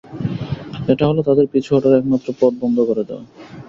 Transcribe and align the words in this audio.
এটা 0.91 1.03
হল 1.09 1.17
তাদের 1.27 1.45
পিছু 1.51 1.69
হটার 1.73 1.97
একমাত্র 1.99 2.27
পথ 2.39 2.53
বন্ধ 2.61 2.77
করে 2.89 3.03
দেওয়া। 3.09 3.23